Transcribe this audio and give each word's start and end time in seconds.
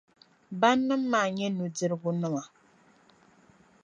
Bannim’ 0.59 1.01
maa 1.11 1.27
n-nyɛ 1.29 1.47
nudirgu 1.51 2.09
nima. 2.15 2.43